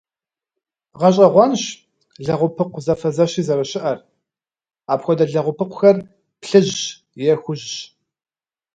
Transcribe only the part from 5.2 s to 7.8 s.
лэгъупыкъухэр плъыжьщ е хужьщ.